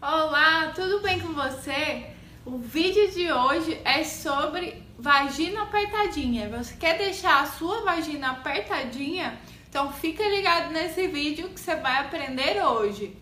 [0.00, 2.06] Olá, tudo bem com você?
[2.46, 6.48] O vídeo de hoje é sobre vagina apertadinha.
[6.50, 9.36] Você quer deixar a sua vagina apertadinha?
[9.68, 13.16] Então fica ligado nesse vídeo que você vai aprender hoje.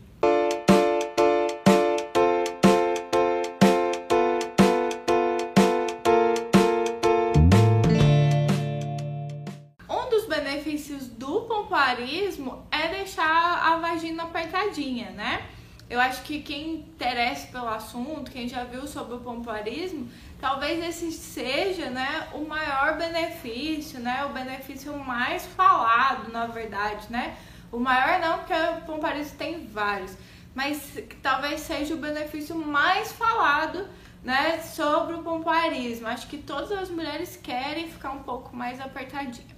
[9.88, 15.55] Um dos benefícios do pompoarismo é deixar a vagina apertadinha, né?
[15.88, 20.10] Eu acho que quem interessa pelo assunto, quem já viu sobre o pompoarismo,
[20.40, 27.36] talvez esse seja, né, o maior benefício, né, o benefício mais falado, na verdade, né?
[27.70, 30.16] O maior não, porque o pompoarismo tem vários,
[30.54, 33.88] mas talvez seja o benefício mais falado,
[34.24, 36.08] né, sobre o pompoarismo.
[36.08, 39.54] Acho que todas as mulheres querem ficar um pouco mais apertadinha.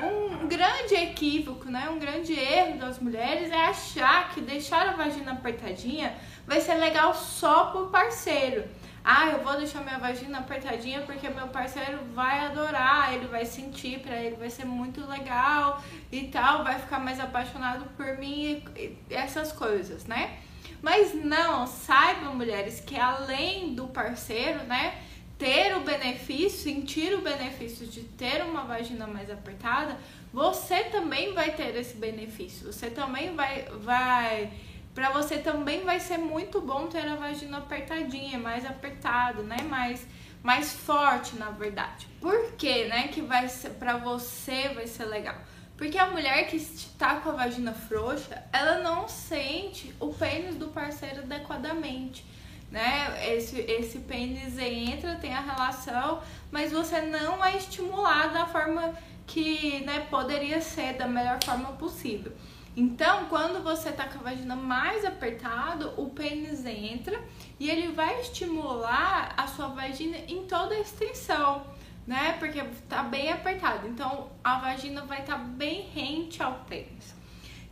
[0.00, 5.32] Um grande equívoco, né, um grande erro das mulheres é achar que deixar a vagina
[5.32, 6.14] apertadinha
[6.46, 8.64] vai ser legal só pro parceiro.
[9.04, 13.98] Ah, eu vou deixar minha vagina apertadinha porque meu parceiro vai adorar, ele vai sentir,
[13.98, 18.96] para ele vai ser muito legal e tal, vai ficar mais apaixonado por mim e
[19.10, 20.38] essas coisas, né?
[20.80, 24.94] Mas não, saibam mulheres que além do parceiro, né,
[25.42, 29.98] ter o benefício, sentir o benefício de ter uma vagina mais apertada,
[30.32, 32.72] você também vai ter esse benefício.
[32.72, 34.52] Você também vai vai
[34.94, 39.56] para você também vai ser muito bom ter a vagina apertadinha, mais apertado, né?
[39.68, 40.06] Mais
[40.44, 42.06] mais forte, na verdade.
[42.20, 45.38] Por que, né, que vai ser para você vai ser legal?
[45.76, 50.68] Porque a mulher que está com a vagina frouxa, ela não sente o pênis do
[50.68, 52.24] parceiro adequadamente
[52.72, 53.34] né?
[53.36, 58.94] Esse, esse pênis entra, tem a relação, mas você não é estimulado da forma
[59.26, 62.32] que né, poderia ser, da melhor forma possível.
[62.74, 67.22] Então, quando você tá com a vagina mais apertado, o pênis entra
[67.60, 71.66] e ele vai estimular a sua vagina em toda a extensão,
[72.06, 72.36] né?
[72.38, 73.86] Porque tá bem apertado.
[73.86, 77.14] Então, a vagina vai estar tá bem rente ao pênis.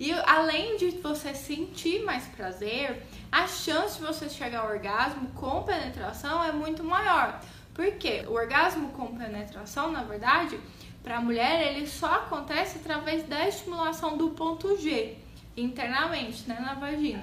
[0.01, 5.63] E além de você sentir mais prazer, a chance de você chegar ao orgasmo com
[5.63, 7.39] penetração é muito maior.
[7.75, 10.59] Porque o orgasmo com penetração, na verdade,
[11.03, 15.19] para a mulher, ele só acontece através da estimulação do ponto G
[15.55, 17.23] internamente, né, na vagina.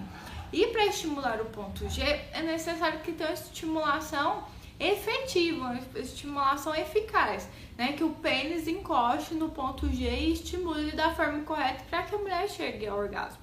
[0.54, 4.44] E para estimular o ponto G, é necessário que tenha uma estimulação
[4.80, 7.94] efetiva, uma estimulação eficaz, né?
[7.94, 12.18] Que o pênis encoste no ponto G e estimule da forma correta para que a
[12.18, 13.40] mulher chegue ao orgasmo.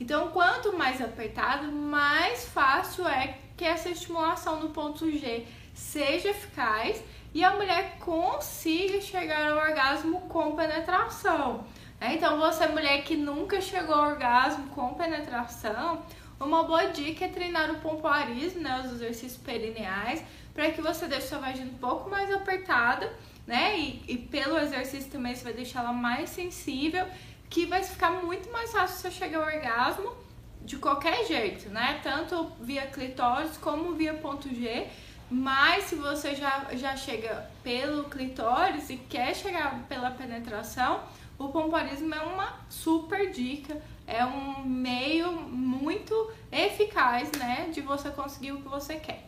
[0.00, 7.02] Então, quanto mais apertado, mais fácil é que essa estimulação no ponto G seja eficaz
[7.32, 11.64] e a mulher consiga chegar ao orgasmo com penetração.
[12.00, 12.14] Né?
[12.14, 16.02] Então, você mulher que nunca chegou ao orgasmo com penetração,
[16.38, 20.22] uma boa dica é treinar o pompoarismo, né, os exercícios perineais,
[20.56, 23.12] para que você deixe sua vagina um pouco mais apertada,
[23.46, 23.78] né?
[23.78, 27.06] E, e, pelo exercício também você vai deixar ela mais sensível,
[27.50, 30.16] que vai ficar muito mais fácil você chegar ao orgasmo
[30.62, 32.00] de qualquer jeito, né?
[32.02, 34.88] Tanto via clitóris como via ponto G.
[35.30, 41.02] Mas se você já, já chega pelo clitóris e quer chegar pela penetração,
[41.38, 48.52] o pompoarismo é uma super dica, é um meio muito eficaz, né, de você conseguir
[48.52, 49.25] o que você quer.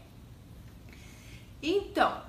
[1.63, 2.23] Então,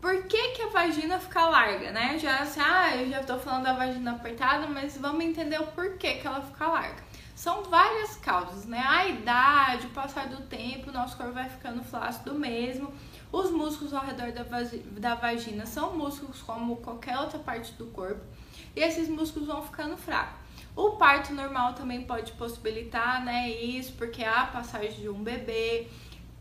[0.00, 2.18] por que, que a vagina fica larga, né?
[2.18, 6.14] Já assim, ah, eu já tô falando da vagina apertada, mas vamos entender o porquê
[6.14, 7.04] que ela fica larga.
[7.34, 8.82] São várias causas, né?
[8.86, 12.94] A idade, o passar do tempo, o nosso corpo vai ficando flácido mesmo.
[13.30, 14.44] Os músculos ao redor da,
[14.98, 18.22] da vagina são músculos como qualquer outra parte do corpo.
[18.74, 20.46] E esses músculos vão ficando fracos.
[20.76, 25.88] O parto normal também pode possibilitar, né, isso, porque há a passagem de um bebê.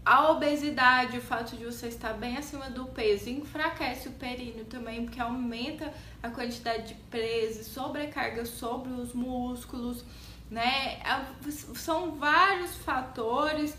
[0.06, 5.04] A obesidade, o fato de você estar bem acima do peso, enfraquece o períneo também,
[5.04, 10.06] porque aumenta a quantidade de peso, sobrecarga sobre os músculos,
[10.48, 11.02] né?
[11.76, 13.76] São vários fatores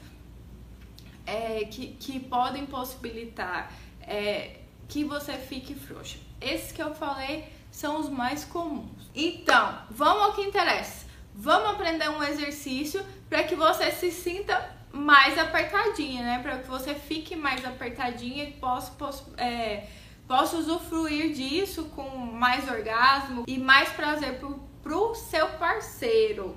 [1.24, 6.18] é, que, que podem possibilitar é, que você fique frouxa.
[6.40, 9.08] Esses que eu falei são os mais comuns.
[9.14, 11.06] Então, vamos ao que interessa.
[11.32, 16.38] Vamos aprender um exercício para que você se sinta mais apertadinha, né?
[16.42, 19.86] Para que você fique mais apertadinha e possa, possa, é,
[20.26, 26.56] possa usufruir disso com mais orgasmo e mais prazer pro, pro seu parceiro.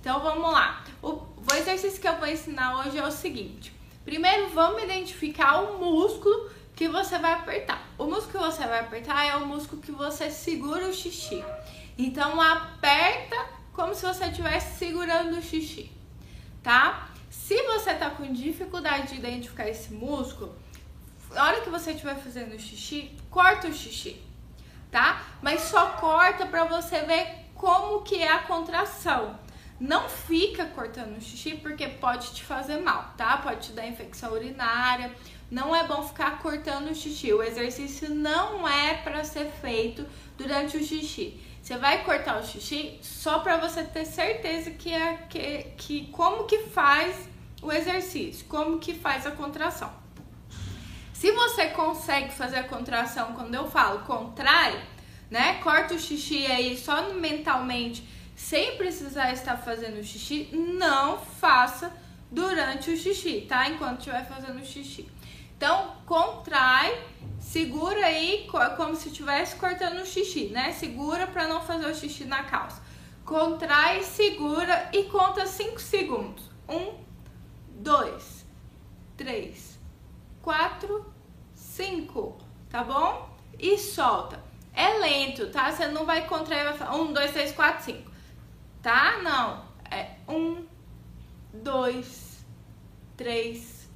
[0.00, 0.84] Então vamos lá.
[1.02, 3.72] O, o exercício que eu vou ensinar hoje é o seguinte:
[4.04, 7.88] primeiro vamos identificar o músculo que você vai apertar.
[7.98, 11.44] O músculo que você vai apertar é o músculo que você segura o xixi.
[11.98, 13.36] Então aperta
[13.72, 15.90] como se você estivesse segurando o xixi,
[16.62, 17.07] tá?
[17.48, 20.54] Se você tá com dificuldade de identificar esse músculo,
[21.30, 24.20] na hora que você estiver fazendo xixi, corta o xixi,
[24.90, 25.24] tá?
[25.40, 29.38] Mas só corta para você ver como que é a contração.
[29.80, 33.38] Não fica cortando o xixi porque pode te fazer mal, tá?
[33.38, 35.10] Pode te dar infecção urinária.
[35.50, 37.32] Não é bom ficar cortando o xixi.
[37.32, 40.04] O exercício não é para ser feito
[40.36, 41.40] durante o xixi.
[41.62, 46.44] Você vai cortar o xixi só para você ter certeza que é que, que como
[46.44, 47.26] que faz
[47.62, 49.92] o exercício, como que faz a contração.
[51.12, 54.80] Se você consegue fazer a contração quando eu falo contrai,
[55.30, 55.54] né?
[55.62, 58.06] Corta o xixi aí só mentalmente,
[58.36, 61.92] sem precisar estar fazendo xixi, não faça
[62.30, 63.68] durante o xixi, tá?
[63.68, 65.08] Enquanto estiver fazendo xixi.
[65.56, 67.04] Então, contrai,
[67.40, 68.46] segura aí
[68.76, 70.72] como se estivesse cortando o xixi, né?
[70.72, 72.80] Segura para não fazer o xixi na calça.
[73.24, 76.48] Contrai, segura e conta 5 segundos.
[76.68, 76.94] 1,
[77.80, 78.46] 2,
[79.16, 79.80] 3,
[80.40, 81.12] 4,
[81.54, 82.38] 5,
[82.70, 83.36] tá bom?
[83.58, 84.40] E solta.
[84.72, 85.72] É lento, tá?
[85.72, 88.10] Você não vai contrair, vai falar 1, 2, 3, 4, 5.
[88.80, 89.18] Tá?
[89.22, 89.64] Não.
[89.90, 90.64] É 1,
[91.52, 92.46] 2,
[93.16, 93.90] 3,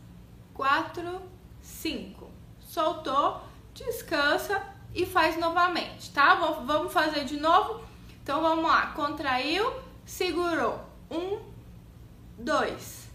[0.52, 1.22] 4,
[1.60, 2.31] 5.
[2.58, 4.60] Soltou, descansa
[4.93, 6.34] e faz novamente, tá?
[6.34, 7.84] Vamos fazer de novo?
[8.20, 8.88] Então vamos lá.
[8.88, 9.72] Contraiu,
[10.04, 10.81] segurou.
[11.12, 11.38] 1,
[12.38, 13.08] 2,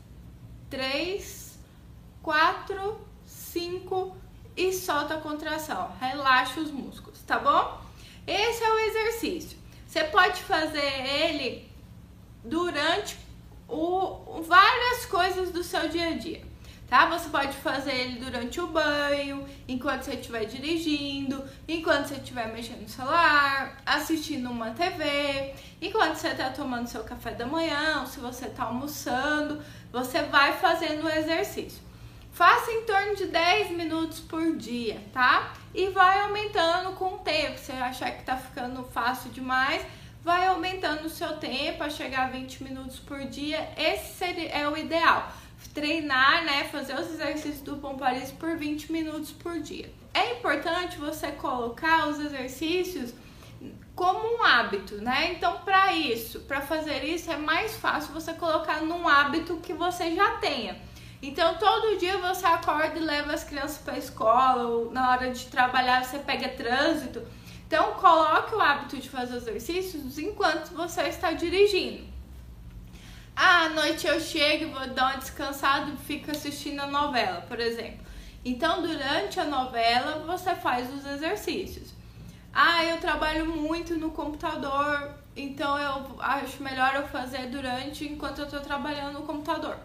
[0.69, 1.59] 3,
[2.21, 4.15] 4, 5
[4.57, 5.95] e solta a contração.
[6.01, 7.79] Relaxa os músculos, tá bom?
[8.25, 9.57] Esse é o exercício.
[9.87, 11.71] Você pode fazer ele
[12.43, 13.17] durante
[13.69, 16.45] o, várias coisas do seu dia a dia.
[16.89, 17.05] Tá?
[17.07, 22.81] Você pode fazer ele durante o banho, enquanto você estiver dirigindo, enquanto você estiver mexendo
[22.81, 28.21] no celular, assistindo uma TV, enquanto você está tomando seu café da manhã, ou se
[28.21, 29.61] você está almoçando,
[29.91, 31.86] você vai fazendo o exercício.
[32.37, 35.55] Faça em torno de 10 minutos por dia, tá?
[35.73, 37.57] E vai aumentando com o tempo.
[37.57, 39.83] Se achar que tá ficando fácil demais,
[40.23, 43.67] vai aumentando o seu tempo a chegar a 20 minutos por dia.
[43.75, 45.31] Esse seria, é o ideal.
[45.73, 46.65] Treinar, né?
[46.65, 49.91] Fazer os exercícios do Pomparis por 20 minutos por dia.
[50.13, 53.15] É importante você colocar os exercícios
[53.95, 55.33] como um hábito, né?
[55.33, 60.13] Então, para isso, para fazer isso, é mais fácil você colocar num hábito que você
[60.13, 60.79] já tenha.
[61.21, 65.31] Então, todo dia você acorda e leva as crianças para a escola, ou na hora
[65.31, 67.25] de trabalhar você pega trânsito.
[67.65, 72.05] Então, coloque o hábito de fazer exercícios enquanto você está dirigindo.
[73.35, 77.59] Ah, à noite eu chego vou dar uma descansada e fico assistindo a novela, por
[77.59, 78.05] exemplo.
[78.45, 81.93] Então, durante a novela, você faz os exercícios.
[82.53, 88.45] Ah, eu trabalho muito no computador, então eu acho melhor eu fazer durante enquanto eu
[88.45, 89.77] estou trabalhando no computador.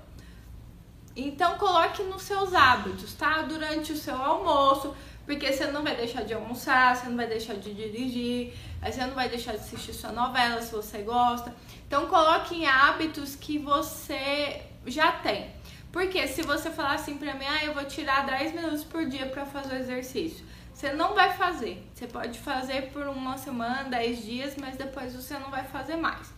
[1.14, 3.42] Então coloque nos seus hábitos, tá?
[3.42, 7.54] Durante o seu almoço, porque você não vai deixar de almoçar, você não vai deixar
[7.54, 11.54] de dirigir, você não vai deixar de assistir sua novela se você gosta.
[11.86, 15.50] Então coloque em hábitos que você já tem.
[15.92, 19.26] Porque se você falar assim pra mim, ah, eu vou tirar 10 minutos por dia
[19.26, 20.42] para fazer o exercício,
[20.72, 21.86] você não vai fazer.
[21.94, 26.32] Você pode fazer por uma semana, 10 dias, mas depois você não vai fazer mais.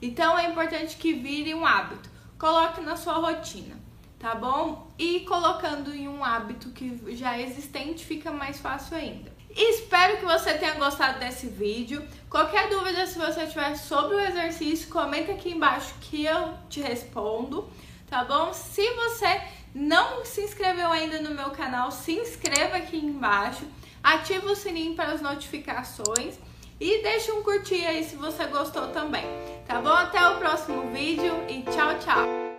[0.00, 2.08] Então é importante que vire um hábito.
[2.38, 3.79] Coloque na sua rotina
[4.20, 4.92] tá bom?
[4.98, 9.32] E colocando em um hábito que já é existente fica mais fácil ainda.
[9.56, 12.06] Espero que você tenha gostado desse vídeo.
[12.28, 17.68] Qualquer dúvida, se você tiver sobre o exercício, comenta aqui embaixo que eu te respondo,
[18.08, 18.52] tá bom?
[18.52, 19.40] Se você
[19.74, 23.64] não se inscreveu ainda no meu canal, se inscreva aqui embaixo,
[24.02, 26.38] ativa o sininho para as notificações
[26.78, 29.24] e deixa um curtir aí se você gostou também,
[29.66, 29.90] tá bom?
[29.90, 32.49] Até o próximo vídeo e tchau, tchau!